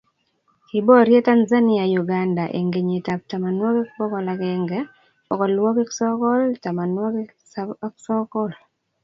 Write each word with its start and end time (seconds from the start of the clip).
Kiborye 0.67 1.19
Tanzania 1.27 1.83
Uganda 2.03 2.43
eng' 2.57 2.71
kenyitab 2.73 3.19
tamanwakik 3.29 3.89
bokol 3.97 4.27
akenge, 4.33 4.79
bokolwokik 5.27 5.89
sokol, 5.99 6.41
tamanwakik 6.63 7.29
tisap 7.37 7.69
ak 7.85 7.95
sokool 8.05 8.51